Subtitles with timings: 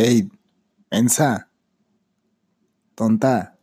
[0.00, 0.30] Ey,
[0.92, 1.50] mensa.
[2.94, 3.58] Tonta.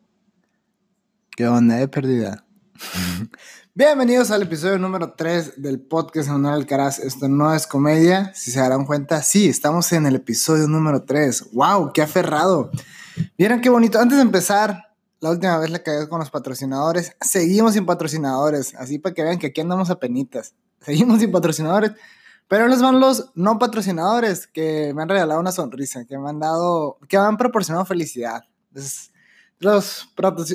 [1.32, 2.46] ¿Qué onda de perdida?
[3.74, 7.00] Bienvenidos al episodio número 3 del podcast Manuel Alcaraz.
[7.00, 8.34] Esto no es comedia.
[8.36, 11.54] Si se darán cuenta, sí, estamos en el episodio número 3.
[11.54, 11.94] ¡Wow!
[11.94, 12.70] ¡Qué aferrado!
[13.38, 13.98] Vieron qué bonito.
[13.98, 17.16] Antes de empezar, la última vez le caí con los patrocinadores.
[17.22, 18.76] Seguimos sin patrocinadores.
[18.76, 20.54] Así para que vean que aquí andamos a penitas.
[20.82, 21.94] Seguimos sin patrocinadores.
[22.48, 26.40] Pero les van los no patrocinadores que me han regalado una sonrisa, que me han
[26.40, 28.44] dado, que me han proporcionado felicidad.
[29.60, 30.10] los.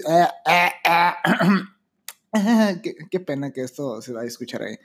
[0.09, 2.81] Eh, eh, eh.
[3.11, 4.77] qué, pena que esto se va a escuchar ahí.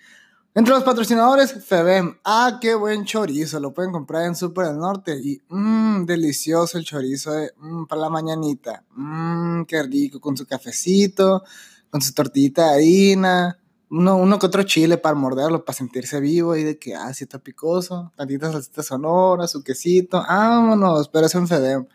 [0.56, 2.18] Entre los patrocinadores, Febem.
[2.24, 3.60] Ah, qué buen chorizo.
[3.60, 5.20] Lo pueden comprar en Super del Norte.
[5.22, 8.84] Y mmm, delicioso el chorizo mm, para la mañanita.
[8.96, 10.20] Mmm, qué rico.
[10.20, 11.44] Con su cafecito,
[11.92, 16.56] con su tortillita de harina uno, uno que otro chile para morderlo, para sentirse vivo
[16.56, 21.36] y de que, ah, sí está picoso, tantita salsita sonora, su quesito, vámonos, pero es
[21.36, 21.88] un fedem.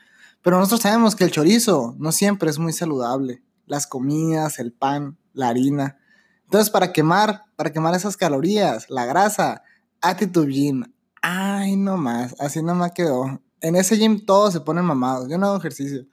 [0.43, 3.43] Pero nosotros sabemos que el chorizo no siempre es muy saludable.
[3.67, 5.99] Las comidas, el pan, la harina.
[6.45, 9.63] Entonces, para quemar, para quemar esas calorías, la grasa,
[10.01, 10.85] Attitude Gym.
[11.23, 13.41] Ay, no más, así no me quedó.
[13.61, 15.29] En ese gym todos se ponen mamados.
[15.29, 16.07] Yo no hago ejercicio,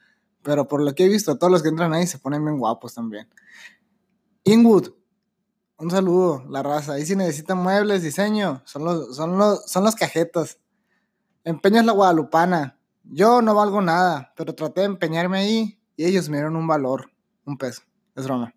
[0.43, 2.93] pero por lo que he visto, todos los que entran ahí se ponen bien guapos
[2.93, 3.29] también.
[4.43, 4.89] Inwood,
[5.77, 6.93] un saludo, la raza.
[6.93, 10.59] Ahí si necesitan muebles, diseño, son los, son los, son los cajetas.
[11.43, 12.79] Empeño es la guadalupana.
[13.03, 17.11] Yo no valgo nada, pero traté de empeñarme ahí y ellos me dieron un valor,
[17.45, 17.83] un peso.
[18.15, 18.53] Es broma.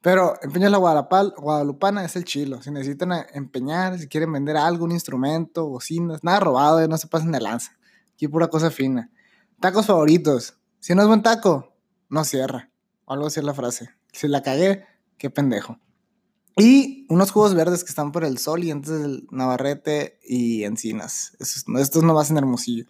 [0.00, 2.62] Pero empeño es la guadalupana, es el chilo.
[2.62, 7.08] Si necesitan empeñar, si quieren vender algo, un instrumento, bocinas, nada robado, eh, no se
[7.08, 7.72] pasen de lanza.
[8.14, 9.10] Aquí pura cosa fina.
[9.60, 10.58] Tacos favoritos.
[10.78, 11.74] Si no es buen taco,
[12.08, 12.70] no cierra.
[13.04, 13.90] O algo así es la frase.
[14.12, 14.84] Si la cagué,
[15.18, 15.78] qué pendejo.
[16.58, 21.36] Y unos jugos verdes que están por el sol y antes del Navarrete y Encinas.
[21.38, 22.86] Estos, no vas en Hermosillo.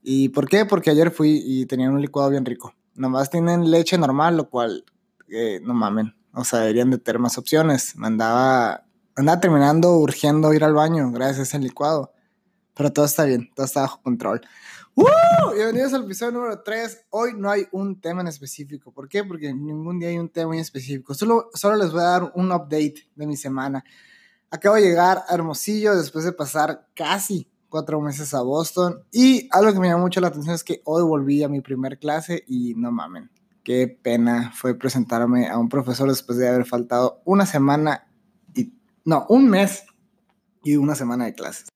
[0.00, 0.64] ¿Y por qué?
[0.64, 2.72] Porque ayer fui y tenían un licuado bien rico.
[2.94, 4.84] Nomás tienen leche normal, lo cual,
[5.28, 6.14] eh, no mamen.
[6.32, 7.96] O sea, deberían de tener más opciones.
[7.96, 8.84] Me andaba,
[9.16, 12.12] andaba terminando urgiendo ir al baño gracias a ese licuado.
[12.74, 14.40] Pero todo está bien, todo está bajo control.
[14.96, 15.04] ¡Uh!
[15.52, 17.06] Bienvenidos al episodio número 3.
[17.10, 18.92] Hoy no hay un tema en específico.
[18.92, 19.24] ¿Por qué?
[19.24, 21.14] Porque ningún día hay un tema en específico.
[21.14, 23.84] Solo, solo les voy a dar un update de mi semana.
[24.50, 29.02] Acabo de llegar a Hermosillo después de pasar casi cuatro meses a Boston.
[29.10, 31.98] Y algo que me llamó mucho la atención es que hoy volví a mi primer
[31.98, 33.30] clase y no mamen.
[33.64, 38.06] Qué pena fue presentarme a un profesor después de haber faltado una semana
[38.54, 38.72] y...
[39.04, 39.86] No, un mes
[40.62, 41.73] y una semana de clases.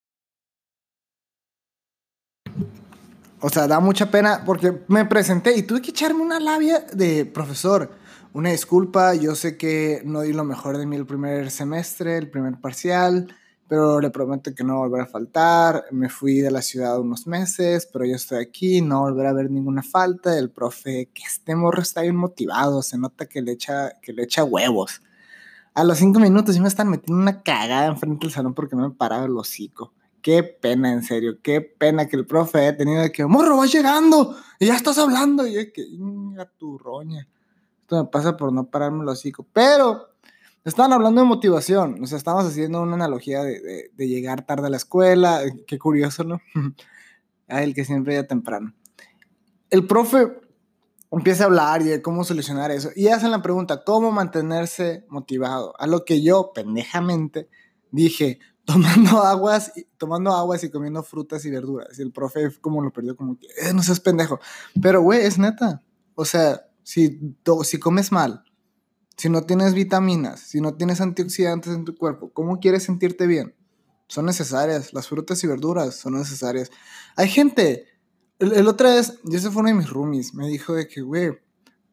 [3.40, 7.24] O sea, da mucha pena porque me presenté y tuve que echarme una labia de
[7.24, 7.92] profesor.
[8.32, 12.28] Una disculpa, yo sé que no di lo mejor de mí el primer semestre, el
[12.28, 13.32] primer parcial,
[13.68, 15.84] pero le prometo que no volverá a faltar.
[15.92, 19.52] Me fui de la ciudad unos meses, pero yo estoy aquí, no volverá a haber
[19.52, 20.36] ninguna falta.
[20.36, 24.24] El profe, que este morro está bien motivado, se nota que le echa, que le
[24.24, 25.00] echa huevos.
[25.74, 28.88] A los cinco minutos ya me están metiendo una cagada enfrente del salón porque no
[28.88, 29.92] me paraba el hocico.
[30.22, 34.36] Qué pena, en serio, qué pena que el profe haya tenido que, morro, vas llegando
[34.58, 35.46] y ya estás hablando.
[35.46, 35.86] Y yo, que,
[36.40, 37.28] a tu roña.
[37.82, 39.46] Esto me pasa por no pararme el hocico.
[39.52, 40.08] Pero
[40.64, 42.02] estaban hablando de motivación.
[42.02, 45.42] O sea, estábamos haciendo una analogía de, de, llegar tarde a la escuela.
[45.66, 46.40] Qué curioso, ¿no?
[47.48, 48.74] el que siempre llega temprano.
[49.70, 50.28] El profe
[51.10, 52.90] empieza a hablar y de cómo solucionar eso.
[52.94, 55.74] Y hacen la pregunta, ¿cómo mantenerse motivado?
[55.78, 57.48] A lo que yo, pendejamente,
[57.90, 61.98] dije, tomando aguas, tomando aguas y comiendo frutas y verduras.
[61.98, 64.40] Y el profe como lo perdió como que, eh, no seas pendejo.
[64.80, 65.82] Pero, güey, es neta.
[66.14, 67.18] O sea, si,
[67.62, 68.44] si comes mal,
[69.16, 73.54] si no tienes vitaminas, si no tienes antioxidantes en tu cuerpo, ¿cómo quieres sentirte bien?
[74.06, 74.92] Son necesarias.
[74.92, 76.70] Las frutas y verduras son necesarias.
[77.16, 77.86] Hay gente,
[78.38, 81.00] el, el otra vez, y ese fue uno de mis roomies, me dijo de que,
[81.00, 81.38] güey,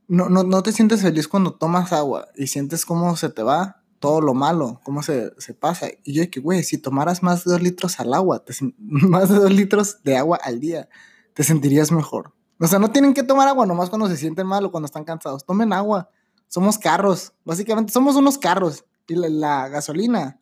[0.10, 3.85] no, no, no te sientes feliz cuando tomas agua y sientes cómo se te va
[4.06, 5.88] todo lo malo, cómo se, se pasa.
[6.04, 8.44] Y yo que, güey, si tomaras más de dos litros al agua,
[8.78, 10.88] más de dos litros de agua al día,
[11.34, 12.36] te sentirías mejor.
[12.60, 15.06] O sea, no tienen que tomar agua nomás cuando se sienten mal o cuando están
[15.06, 15.44] cansados.
[15.44, 16.12] Tomen agua.
[16.48, 17.34] Somos carros.
[17.46, 18.86] Básicamente somos unos carros.
[19.08, 20.40] Y la, gasolina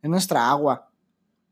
[0.00, 0.90] es nuestra agua.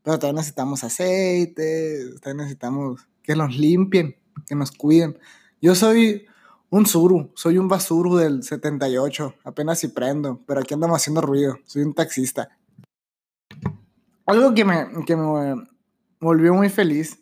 [0.01, 4.17] Pero también necesitamos aceite, también necesitamos que nos limpien,
[4.47, 5.19] que nos cuiden.
[5.61, 6.25] Yo soy
[6.73, 11.59] un suru, soy un basuru del 78, apenas si prendo, pero aquí andamos haciendo ruido,
[11.65, 12.49] soy un taxista.
[14.25, 15.67] Algo que me, que me
[16.19, 17.21] volvió muy feliz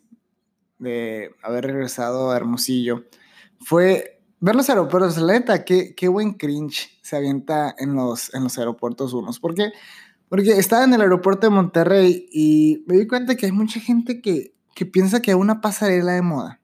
[0.78, 3.04] de haber regresado a Hermosillo
[3.60, 5.18] fue ver los aeropuertos.
[5.18, 9.38] La neta, qué, qué buen cringe se avienta en los, en los aeropuertos unos.
[9.38, 9.54] ¿Por?
[10.30, 14.22] Porque estaba en el aeropuerto de Monterrey y me di cuenta que hay mucha gente
[14.22, 16.58] que, que piensa que una pasarela de moda,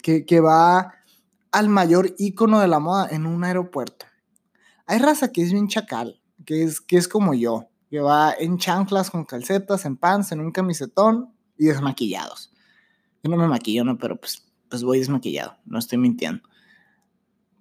[0.00, 0.94] que, que va
[1.52, 4.06] al mayor ícono de la moda en un aeropuerto.
[4.86, 8.58] Hay raza que es bien chacal, que es, que es como yo, que va en
[8.58, 12.52] chanclas con calcetas, en pants, en un camisetón y desmaquillados.
[13.22, 16.42] Yo no me maquillo, no, pero pues, pues voy desmaquillado, no estoy mintiendo.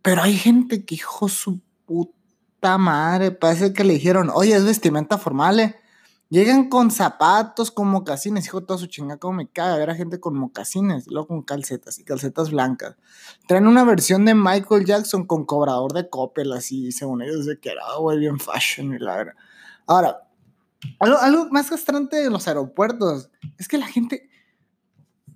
[0.02, 5.18] Pero hay gente que, hijo su puta madre, parece que le dijeron, oye, es vestimenta
[5.18, 5.76] formal, eh".
[6.32, 10.22] Llegan con zapatos, con mocasines, hijo, toda su chingada, como me caga ver a gente
[10.22, 12.96] con mocasines, luego con calcetas y calcetas blancas.
[13.50, 17.72] Traen una versión de Michael Jackson con cobrador de Coppel, así, según ellos, de que
[17.72, 19.34] era, güey, bien fashion y la verdad.
[19.86, 20.30] Ahora,
[21.02, 24.30] algo, más castrante de los aeropuertos es que la gente,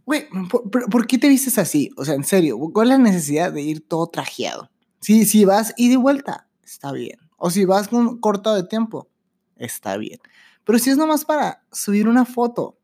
[0.05, 1.91] güey, ¿por, ¿por, qué te vistes así?
[1.97, 4.71] O sea, en serio, ¿cuál es la necesidad de ir todo trajeado?
[5.01, 7.19] Si, si vas y vuelta, está bien.
[7.35, 9.09] O si vas con corto de tiempo,
[9.57, 10.21] está bien.
[10.65, 12.79] Pero si es nomás para subir una foto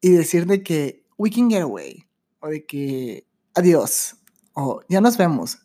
[0.00, 2.06] y decir de que we can get away,
[2.40, 4.16] o de que adiós,
[4.52, 5.58] o ya nos vemos,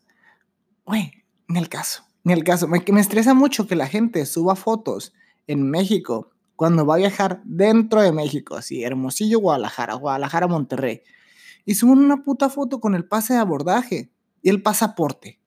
[0.85, 1.11] güey,
[1.47, 2.67] ni el caso, ni el caso.
[2.67, 5.13] Me, me estresa mucho que la gente suba fotos
[5.47, 11.01] en México cuando va a viajar dentro de México, así, Hermosillo, Guadalajara, Guadalajara, Monterrey,
[11.65, 14.11] y suben una puta foto con el pase de abordaje
[14.41, 15.39] y el pasaporte.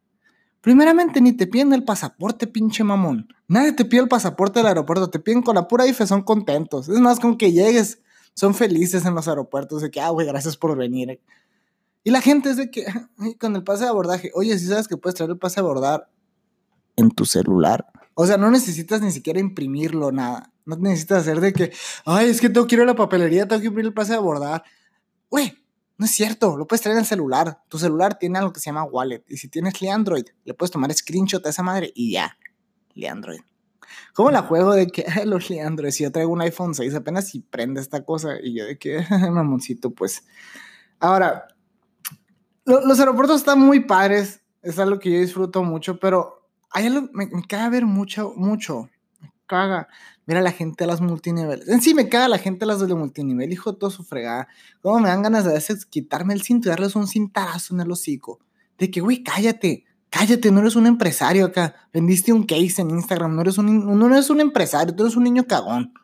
[0.60, 3.28] Primeramente, ni te piden el pasaporte, pinche mamón.
[3.46, 6.88] Nadie te pide el pasaporte del aeropuerto, te piden con la pura IFE, son contentos.
[6.88, 8.00] Es más, con que llegues,
[8.34, 11.20] son felices en los aeropuertos, de que, ah, güey, gracias por venir.
[12.05, 12.87] Y la gente es de que,
[13.40, 16.08] con el pase de abordaje, oye, si sabes que puedes traer el pase de abordar
[16.96, 17.87] en tu celular.
[18.14, 20.52] O sea, no necesitas ni siquiera imprimirlo, nada.
[20.66, 21.72] No necesitas hacer de que,
[22.04, 24.19] ay, es que tengo que ir a la papelería, tengo que imprimir el pase de
[24.19, 24.64] abordar.
[25.31, 25.56] Güey,
[25.99, 27.61] no es cierto, lo puedes traer en el celular.
[27.69, 29.25] Tu celular tiene algo que se llama wallet.
[29.29, 32.39] Y si tienes Leandroid, le puedes tomar screenshot a esa madre y ya.
[32.95, 33.41] Leandroid.
[34.15, 35.91] ¿Cómo la juego de que los Leandroid?
[35.91, 38.37] Si yo traigo un iPhone 6 apenas si prende esta cosa.
[38.41, 40.25] Y yo de que, mamoncito, pues.
[41.00, 41.49] Ahora,
[42.65, 44.41] los aeropuertos están muy padres.
[44.62, 48.89] Es algo que yo disfruto mucho, pero hay algo, me, me caga ver mucho, mucho.
[49.49, 49.89] Caga
[50.27, 51.69] Mira la gente de las multiniveles.
[51.69, 54.47] En sí me caga la gente de las de multinivel, hijo de todo su fregada.
[54.83, 57.81] Cómo me dan ganas de a veces quitarme el cinto y darles un cintarazo en
[57.81, 58.39] el hocico.
[58.77, 61.75] De que, güey, cállate, cállate, no eres un empresario acá.
[61.95, 65.25] Vendiste un case en Instagram, no eres un, no eres un empresario, tú eres un
[65.25, 65.95] niño cagón.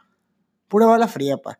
[0.69, 1.59] Pura bala fría, pa.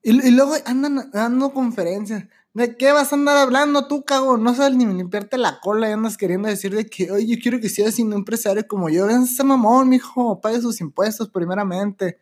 [0.00, 2.26] Y luego andan dando conferencias.
[2.54, 4.36] ¿De qué vas a andar hablando tú, cago?
[4.36, 7.58] No sabes ni limpiarte la cola y andas queriendo decir de que, oye, yo quiero
[7.60, 9.06] que sigas siendo empresario como yo.
[9.06, 12.16] Ven ese mamón, mijo, pague sus impuestos primeramente.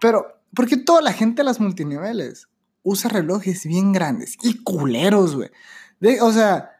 [0.00, 2.48] Pero, ¿por qué toda la gente de las multiniveles
[2.82, 5.50] usa relojes bien grandes y culeros, güey?
[6.22, 6.70] O sea,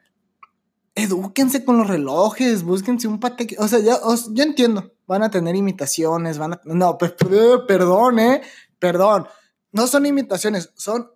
[0.95, 3.57] edúquense con los relojes, búsquense un pate.
[3.59, 6.61] O sea, yo entiendo, van a tener imitaciones, van a.
[6.65, 8.41] No, perdón, eh,
[8.79, 9.27] perdón.
[9.71, 11.11] No son imitaciones, son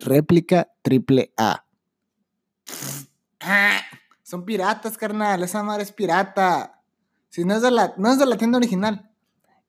[0.00, 1.64] réplica triple A.
[4.22, 5.42] Son piratas, carnal.
[5.42, 6.82] Esa madre es pirata.
[7.28, 9.10] Si no es de la, no es de la tienda original.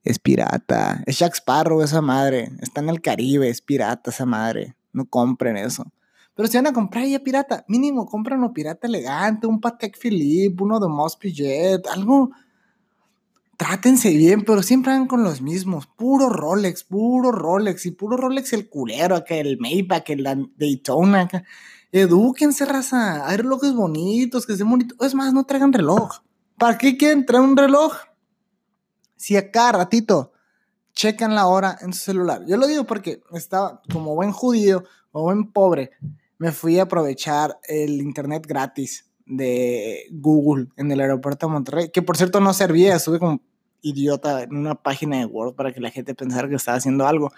[0.04, 1.04] Es pirata.
[1.06, 2.52] Es Jack Sparrow esa madre.
[2.62, 3.50] Está en el Caribe.
[3.50, 4.76] Es pirata esa madre.
[4.94, 5.86] No compren eso.
[6.36, 10.64] Pero si van a comprar ya pirata, mínimo compran uno pirata elegante, un Patek Philippe,
[10.64, 12.32] uno de Mosby Jet, algo
[13.58, 15.88] trátense bien, pero siempre van con los mismos.
[15.88, 17.86] Puro Rolex, puro Rolex.
[17.86, 21.22] Y puro Rolex el culero, acá el Maybach, el Daytona.
[21.22, 21.44] Acá.
[21.92, 23.28] Edúquense, raza.
[23.28, 24.98] Hay relojes bonitos, que estén bonitos.
[25.06, 26.22] Es más, no traigan reloj.
[26.58, 27.94] ¿Para qué quieren traer un reloj?
[29.16, 30.32] Si acá ratito
[30.94, 32.44] checan la hora en su celular.
[32.48, 35.92] Yo lo digo porque estaba como buen judío o buen pobre.
[36.38, 42.02] Me fui a aprovechar el internet gratis de Google en el aeropuerto de Monterrey, que
[42.02, 43.42] por cierto no servía, estuve como
[43.82, 47.32] idiota en una página de Word para que la gente pensara que estaba haciendo algo.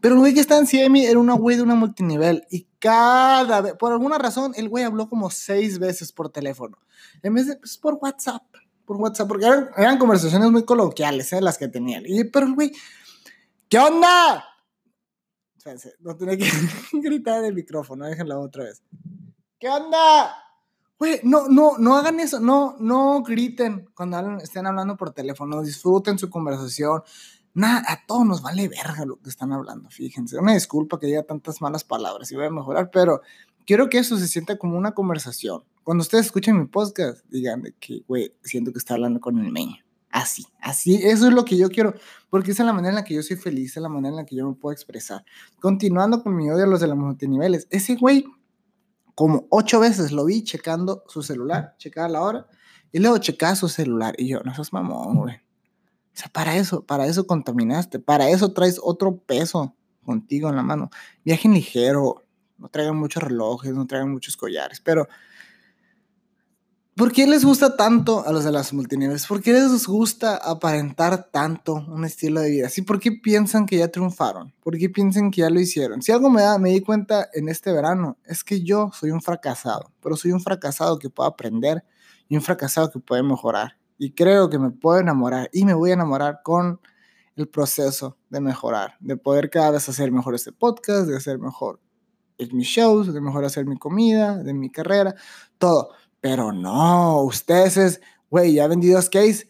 [0.00, 3.60] Pero el güey que estaba en CMI era una güey de una multinivel y cada
[3.60, 6.78] vez, por alguna razón, el güey habló como seis veces por teléfono.
[7.22, 8.42] En vez de, pues por WhatsApp,
[8.86, 11.40] por WhatsApp, porque eran, conversaciones muy coloquiales, ¿eh?
[11.40, 12.04] las que tenían.
[12.06, 12.72] Y, pero el güey,
[13.68, 14.44] ¿qué onda?
[16.00, 16.48] no tenía que
[16.92, 18.82] gritar en micrófono, déjenlo otra vez.
[19.58, 20.34] ¿Qué onda?
[21.00, 26.18] Güey, no, no, no hagan eso, no, no griten cuando estén hablando por teléfono, disfruten
[26.18, 27.02] su conversación.
[27.54, 30.36] Nada, a todos nos vale verga lo que están hablando, fíjense.
[30.36, 33.22] Una disculpa que diga tantas malas palabras y voy a mejorar, pero
[33.64, 35.64] quiero que eso se sienta como una conversación.
[35.84, 39.82] Cuando ustedes escuchen mi podcast, digan que, güey, siento que está hablando con el meño.
[40.10, 41.94] Así, así, eso es lo que yo quiero,
[42.28, 44.16] porque esa es la manera en la que yo soy feliz, es la manera en
[44.16, 45.24] la que yo me puedo expresar.
[45.60, 48.26] Continuando con mi odio a los de los multiniveles, ese güey
[49.20, 52.46] como ocho veces lo vi checando su celular, checaba la hora,
[52.90, 55.34] y luego checaba su celular, y yo, no sos mamón, güey.
[55.36, 60.62] O sea, para eso, para eso contaminaste, para eso traes otro peso, contigo en la
[60.62, 60.88] mano.
[61.22, 62.24] Viajen ligero,
[62.56, 65.06] no traigan muchos relojes, no traigan muchos collares, pero
[67.00, 69.26] ¿por qué les gusta tanto a los de las multiniveles?
[69.26, 72.68] ¿Por qué les gusta aparentar tanto un estilo de vida?
[72.68, 72.82] ¿Sí?
[72.82, 74.52] ¿Por qué piensan que ya triunfaron?
[74.62, 76.02] ¿Por qué piensan que ya lo hicieron?
[76.02, 79.22] Si algo me da, me di cuenta en este verano, es que yo soy un
[79.22, 81.84] fracasado, pero soy un fracasado que puede aprender
[82.28, 83.78] y un fracasado que puede mejorar.
[83.96, 86.82] Y creo que me puedo enamorar y me voy a enamorar con
[87.34, 91.80] el proceso de mejorar, de poder cada vez hacer mejor este podcast, de hacer mejor
[92.52, 95.14] mis shows, de mejor hacer mi comida, de mi carrera,
[95.58, 95.90] todo.
[96.20, 99.48] Pero no, ustedes es, güey, ya vendí dos case.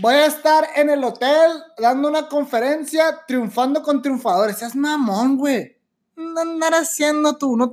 [0.00, 4.62] Voy a estar en el hotel dando una conferencia triunfando con triunfadores.
[4.62, 5.76] Es mamón, güey.
[6.16, 7.72] No andar haciendo tú, no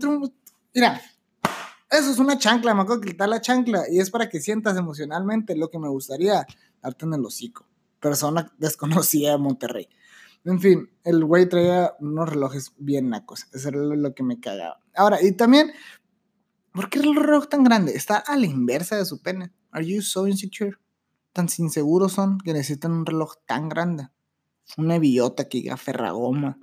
[0.74, 1.02] Mira,
[1.90, 4.76] eso es una chancla, me acuerdo que quitar la chancla y es para que sientas
[4.76, 6.46] emocionalmente lo que me gustaría
[6.82, 7.66] darte en el hocico.
[8.00, 9.88] Persona desconocida de Monterrey.
[10.46, 13.48] En fin, el güey traía unos relojes bien nacos.
[13.54, 14.80] Eso era lo que me cagaba.
[14.96, 15.72] Ahora, y también,
[16.76, 17.94] ¿por qué el reloj tan grande?
[17.96, 19.52] Está a la inversa de su pene.
[19.72, 20.78] Are you so insecure?
[21.34, 24.10] Tan inseguros son que necesitan un reloj tan grande.
[24.78, 26.58] Una billota que diga Ferragoma.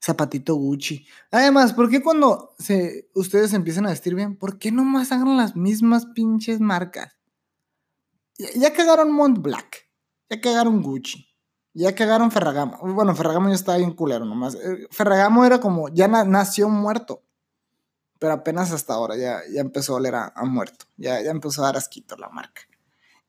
[0.00, 1.06] Zapatito Gucci.
[1.30, 5.56] Además, ¿por qué cuando se, ustedes empiezan a vestir bien, ¿por qué nomás hagan las
[5.56, 7.16] mismas pinches marcas?
[8.54, 9.88] Ya, cagaron Mont Black.
[10.30, 11.28] Ya cagaron Gucci
[11.78, 12.78] ya cagaron Ferragamo.
[12.92, 14.56] Bueno, Ferragamo ya estaba bien culero nomás.
[14.56, 17.22] Eh, Ferragamo era como, ya nació muerto.
[18.18, 20.86] Pero apenas hasta ahora ya, ya empezó a oler a, muerto.
[20.96, 22.62] Ya, ya empezó a dar asquito la marca.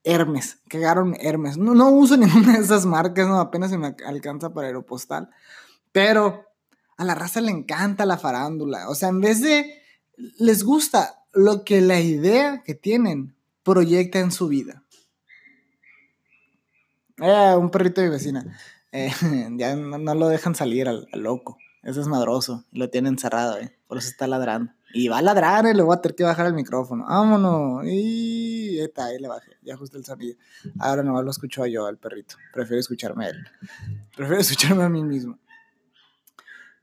[0.04, 1.58] Hermes, cagaron Hermes.
[1.58, 5.30] No, no uso ninguna de esas marcas, no, apenas se me alcanza para Aeropostal.
[5.92, 6.46] Pero
[6.98, 8.90] a la raza le encanta la farándula.
[8.90, 9.76] O sea, en vez de.
[10.38, 14.84] Les gusta lo que la idea que tienen proyecta en su vida.
[17.18, 18.58] Eh, un perrito de vecina.
[18.92, 19.12] Eh,
[19.58, 21.58] ya no, lo dejan salir al, loco.
[21.84, 22.66] Eso es madroso.
[22.72, 23.78] Lo tienen encerrado, eh.
[23.88, 24.74] Por eso está ladrando.
[24.94, 25.74] Y va a ladrar, eh.
[25.74, 27.06] Le voy a tener que bajar el micrófono.
[27.08, 27.86] Vámonos.
[27.86, 29.58] Y está, ahí le bajé.
[29.62, 30.38] Ya ajusté el sonido.
[30.80, 32.36] Ahora no lo escucho yo al perrito.
[32.54, 33.48] Prefiero escucharme a él.
[34.16, 35.38] Prefiero escucharme a mí mismo.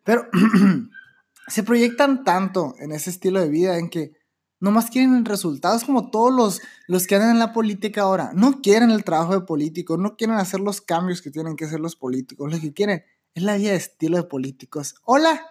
[0.05, 0.29] Pero
[1.49, 4.13] se proyectan tanto en ese estilo de vida en que
[4.59, 8.31] Nomás quieren resultados como todos los, los que andan en la política ahora.
[8.35, 11.79] No quieren el trabajo de políticos, no quieren hacer los cambios que tienen que hacer
[11.79, 12.51] los políticos.
[12.51, 14.95] Lo que quieren es la vida de estilo de políticos.
[15.05, 15.47] Hola,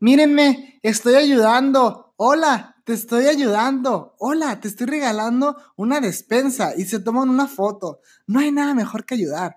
[0.00, 2.14] mírenme, estoy ayudando.
[2.16, 4.14] Hola, te estoy ayudando.
[4.18, 8.00] Hola, te estoy regalando una despensa y se toman una foto.
[8.26, 9.56] No hay nada mejor que ayudar.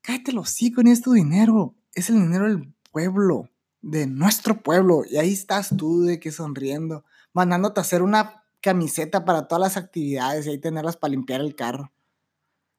[0.00, 1.74] Cállate los hocico, ni es tu dinero.
[1.94, 3.50] Es el dinero del pueblo,
[3.82, 5.02] de nuestro pueblo.
[5.08, 9.76] Y ahí estás tú de que sonriendo mandándote a hacer una camiseta para todas las
[9.76, 11.92] actividades y ahí tenerlas para limpiar el carro.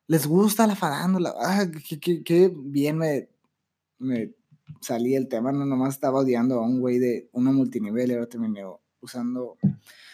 [0.07, 1.33] Les gusta la farándula.
[1.39, 1.65] Ah,
[1.99, 3.29] qué, bien me,
[3.99, 4.33] me
[4.81, 5.51] salí el tema.
[5.51, 8.63] No nomás estaba odiando a un güey de una multinivel y ahora terminé
[9.01, 9.57] usando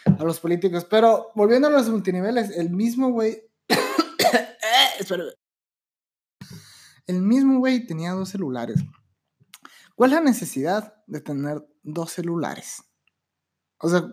[0.05, 0.85] a los políticos.
[0.89, 3.41] Pero volviendo a los multiniveles, el mismo güey.
[7.07, 8.83] El mismo güey tenía dos celulares.
[9.95, 12.81] ¿Cuál es la necesidad de tener dos celulares?
[13.77, 14.11] O sea,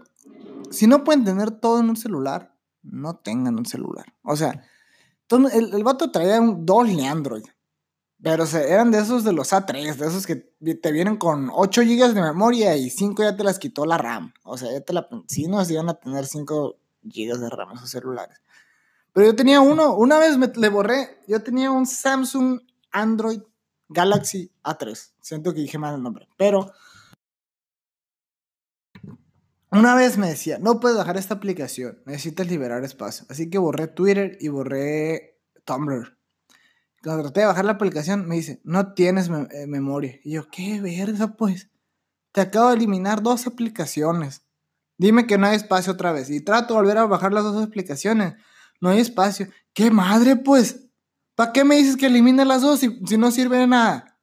[0.71, 4.15] si no pueden tener todo en un celular, no tengan un celular.
[4.23, 4.63] O sea,
[5.31, 7.45] el, el vato traía un, dos Android.
[8.23, 12.15] Pero eran de esos de los A3, de esos que te vienen con 8 GB
[12.15, 14.33] de memoria y 5 ya te las quitó la RAM.
[14.45, 15.09] O sea, ya te la.
[15.27, 18.41] Sí, nos iban a tener 5 GB de RAM esos celulares.
[19.13, 22.61] Pero yo tenía uno, una vez le borré, yo tenía un Samsung
[22.93, 23.43] Android
[23.89, 25.13] Galaxy A3.
[25.21, 26.29] Siento que dije mal el nombre.
[26.39, 26.73] Pero
[29.71, 33.27] una vez me decía, no puedes bajar esta aplicación, necesitas liberar espacio.
[33.29, 36.22] Así que borré Twitter y borré Tumblr.
[37.03, 40.21] Cuando traté de bajar la aplicación, me dice, no tienes eh, memoria.
[40.25, 41.71] Y yo, qué verga, pues.
[42.33, 44.43] Te acabo de eliminar dos aplicaciones.
[44.97, 46.31] Dime que no hay espacio otra vez.
[46.31, 48.35] Y trato de volver a bajar las dos aplicaciones.
[48.81, 49.49] No hay espacio.
[49.73, 50.87] ¡Qué madre, pues!
[51.35, 54.19] ¿Para qué me dices que elimine las dos si, si no sirve de nada?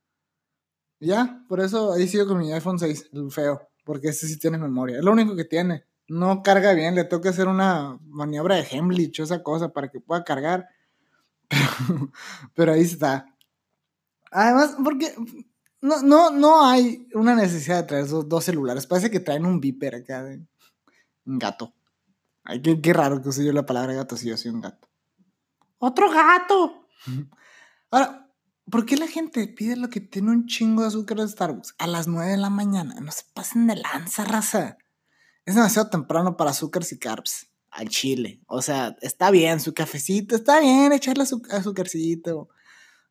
[1.00, 4.59] Ya, por eso ahí sigo con mi iPhone 6, el feo porque ese sí tiene
[4.59, 5.00] memoria.
[5.00, 5.83] Es lo único que tiene.
[6.07, 10.00] No carga bien, le toca hacer una maniobra de Hemlich o esa cosa para que
[10.00, 10.67] pueda cargar.
[12.56, 13.36] Pero, ahí está.
[14.32, 15.15] Además, porque
[15.82, 18.86] no, no, no hay una necesidad de traer esos dos celulares.
[18.86, 20.46] Parece que traen un viper acá de
[21.25, 21.74] un gato.
[22.44, 24.88] Ay, qué, qué raro que use yo la palabra gato si yo soy un gato.
[25.77, 26.88] ¡Otro gato!
[27.91, 28.29] Ahora,
[28.70, 31.88] ¿Por qué la gente pide lo que tiene un chingo de azúcar de Starbucks a
[31.88, 32.94] las 9 de la mañana?
[33.01, 34.77] No se pasen de lanza, raza.
[35.46, 38.42] Es demasiado temprano para azúcares y carbs al chile.
[38.48, 42.50] O sea, está bien su cafecito, está bien echarle azúcarcito,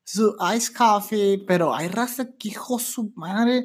[0.04, 3.64] su ice coffee, pero hay raza que hijo su madre.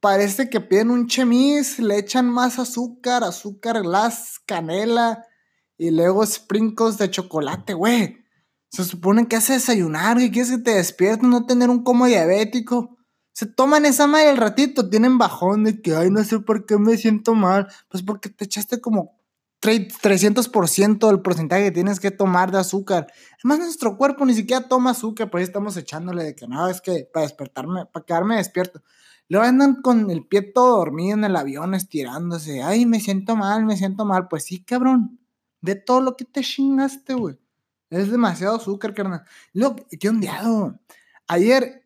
[0.00, 5.24] Parece que piden un chemis, le echan más azúcar, azúcar glass, canela
[5.78, 8.24] y luego sprinkles de chocolate, güey.
[8.70, 12.96] Se supone que hace desayunar, que quieres que te despiertes, no tener un como diabético.
[13.32, 16.78] Se toman esa madre el ratito, tienen bajón de que, ay, no sé por qué
[16.78, 17.68] me siento mal.
[17.88, 19.15] Pues porque te echaste como
[19.72, 23.06] 300% del porcentaje que tienes que tomar de azúcar.
[23.38, 27.08] Además, nuestro cuerpo ni siquiera toma azúcar, pues estamos echándole de que no, es que
[27.12, 28.82] para despertarme, para quedarme despierto.
[29.28, 32.62] Luego andan con el pie todo dormido en el avión, estirándose.
[32.62, 34.28] Ay, me siento mal, me siento mal.
[34.28, 35.18] Pues sí, cabrón.
[35.60, 37.38] De todo lo que te chingaste, güey.
[37.90, 39.22] Es demasiado azúcar, carnal.
[39.52, 40.78] Luego, qué ondeado.
[41.26, 41.82] Ayer,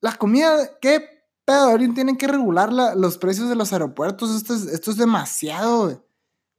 [0.00, 1.02] la comida, ¿qué
[1.44, 1.70] pedo?
[1.70, 4.34] Ahorita tienen que regular los precios de los aeropuertos.
[4.36, 5.98] Esto es, esto es demasiado, güey.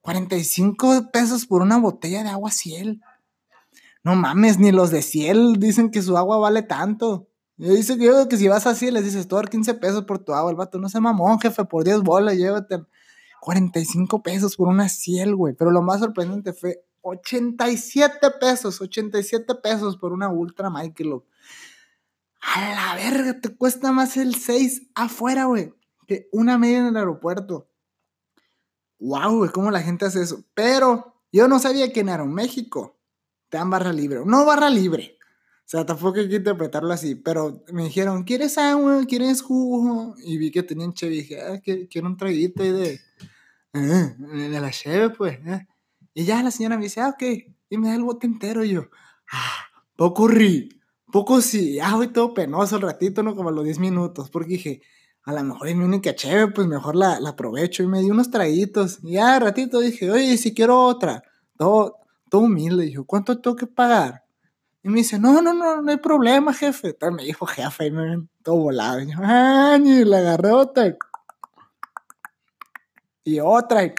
[0.04, 3.02] 45 pesos por una botella de agua Ciel.
[4.04, 7.30] No mames, ni los de Ciel dicen que su agua vale tanto.
[7.56, 10.34] Yo dice que, yo, que si vas así, les dices, tú 15 pesos por tu
[10.34, 10.52] agua.
[10.52, 12.84] El vato no se mamón, jefe, por 10 bolas, llévate.
[13.40, 15.54] 45 pesos por una Ciel, güey.
[15.54, 21.24] Pero lo más sorprendente fue 87 pesos, 87 pesos por una Ultra Michelob.
[22.42, 25.74] A la verga, te cuesta más el 6 afuera, güey,
[26.08, 27.70] que una media en el aeropuerto
[29.04, 30.44] wow, cómo la gente hace eso.
[30.54, 32.98] Pero yo no sabía que en Aeroméxico
[33.50, 34.22] te dan barra libre.
[34.26, 35.18] No barra libre.
[35.66, 37.16] O sea, tampoco hay que interpretarlo así.
[37.16, 39.04] Pero me dijeron, ¿quieres agua?
[39.08, 40.16] ¿Quieres jugo?
[40.24, 43.02] Y vi que tenían cheve y dije, ah, quiero un traguito ahí de,
[43.74, 45.40] eh, de la cheve, pues.
[45.46, 45.68] Eh".
[46.14, 47.24] Y ya la señora me dice, ah, ok.
[47.70, 48.64] Y me da el bote entero.
[48.64, 48.90] Y yo,
[49.32, 50.82] ah, poco ri,
[51.12, 51.80] poco sí.
[51.80, 53.36] Ah, voy todo penoso el ratito, ¿no?
[53.36, 54.30] Como a los 10 minutos.
[54.30, 54.82] Porque dije,
[55.25, 58.12] a lo mejor es mi única chévere, pues mejor la, la, aprovecho y me di
[58.12, 59.00] unos traguitos.
[59.03, 61.24] Y ya ratito dije, oye, si quiero otra.
[61.58, 62.00] Todo,
[62.30, 62.86] todo humilde.
[62.86, 64.25] Dijo, ¿cuánto tengo que pagar?
[64.84, 66.89] Y me dice, no, no, no, no hay problema, jefe.
[66.89, 69.00] Entonces me dijo jefe y me todo volado.
[69.00, 70.98] Y yo, ah, y le agarré otra.
[73.24, 73.86] Y otra.
[73.86, 73.94] Y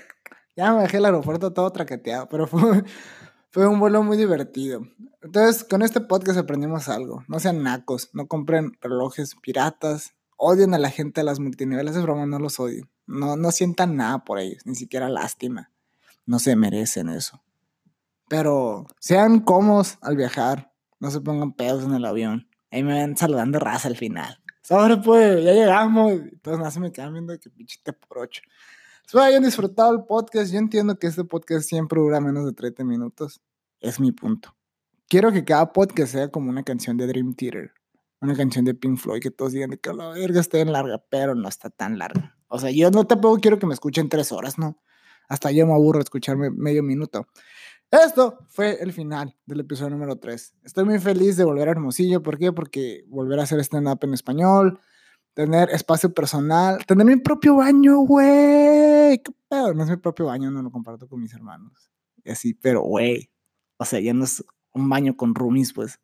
[0.54, 2.28] ya me dejé el aeropuerto todo traqueteado.
[2.28, 2.84] Pero fue,
[3.50, 4.82] fue un vuelo muy divertido.
[5.22, 7.24] Entonces, con este podcast aprendimos algo.
[7.28, 12.02] No sean nacos, no compren relojes piratas, Odian a la gente de las multiniveles, es
[12.02, 12.88] broma, no los odio.
[13.06, 15.70] No, no sientan nada por ellos, ni siquiera lástima.
[16.26, 17.42] No se merecen eso.
[18.28, 22.48] Pero sean cómodos al viajar, no se pongan pedos en el avión.
[22.70, 24.42] Ahí me ven saludando raza al final.
[24.62, 26.12] Sobre pues, ya llegamos.
[26.12, 28.42] Entonces nada, se me quedan viendo que pinchete por ocho.
[29.04, 30.50] Espero hayan disfrutado el podcast.
[30.50, 33.42] Yo entiendo que este podcast siempre dura menos de 30 minutos.
[33.80, 34.56] Es mi punto.
[35.06, 37.72] Quiero que cada podcast sea como una canción de Dream Theater
[38.24, 41.34] una canción de Pink Floyd que todos digan que la verga está bien larga, pero
[41.34, 42.36] no está tan larga.
[42.48, 44.80] O sea, yo no tampoco quiero que me escuchen tres horas, ¿no?
[45.28, 47.26] Hasta yo me aburro escucharme medio minuto.
[47.90, 50.54] Esto fue el final del episodio número 3.
[50.64, 52.22] Estoy muy feliz de volver a Hermosillo.
[52.22, 52.52] ¿Por qué?
[52.52, 54.80] Porque volver a hacer stand-up en español,
[55.34, 59.18] tener espacio personal, tener mi propio baño, güey.
[59.18, 59.74] ¿Qué pedo?
[59.74, 61.90] No es mi propio baño, no lo comparto con mis hermanos.
[62.24, 63.30] Y así, pero güey.
[63.76, 66.00] O sea, ya no es un baño con roomies, pues.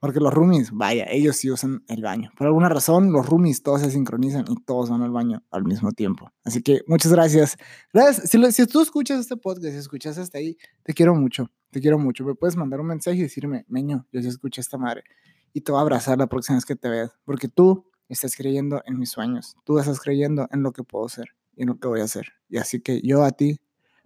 [0.00, 2.30] Porque los roomies, vaya, ellos sí usan el baño.
[2.36, 5.92] Por alguna razón, los roomies todos se sincronizan y todos van al baño al mismo
[5.92, 6.32] tiempo.
[6.42, 7.58] Así que muchas gracias.
[7.92, 8.30] Gracias.
[8.30, 11.50] Si, tú escuchas este podcast, si escuchas hasta ahí, te quiero mucho.
[11.70, 12.24] Te quiero mucho.
[12.24, 15.04] Me puedes mandar un mensaje y decirme, Meño, yo sí escuché esta madre.
[15.52, 17.12] Y te voy a abrazar la próxima vez que te veas.
[17.24, 19.54] Porque tú estás creyendo en mis sueños.
[19.64, 22.32] Tú estás creyendo en lo que puedo ser y en lo que voy a hacer.
[22.48, 23.60] Y así que yo a ti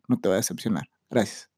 [0.08, 0.88] no te voy a decepcionar.
[1.08, 1.53] Gracias.